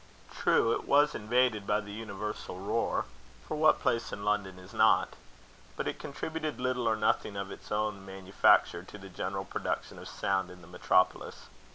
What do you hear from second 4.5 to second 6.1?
is not? but it